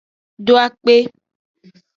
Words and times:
Do 0.45 0.55
akpe. 0.65 0.95